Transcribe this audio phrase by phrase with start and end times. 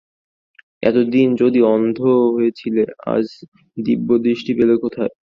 [0.83, 1.97] এতদিন যদি অন্ধ
[2.33, 3.25] হয়ে ছিলে, আজ
[3.77, 5.13] দিব্যদৃষ্টি পেলে কোথায়?